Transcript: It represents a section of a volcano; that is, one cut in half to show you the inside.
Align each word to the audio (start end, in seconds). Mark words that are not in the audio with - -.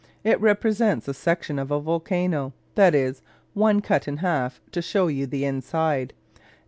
It 0.23 0.41
represents 0.41 1.07
a 1.07 1.13
section 1.13 1.59
of 1.59 1.69
a 1.69 1.79
volcano; 1.79 2.53
that 2.73 2.95
is, 2.95 3.21
one 3.53 3.81
cut 3.81 4.07
in 4.07 4.17
half 4.17 4.59
to 4.71 4.81
show 4.81 5.05
you 5.05 5.27
the 5.27 5.45
inside. 5.45 6.13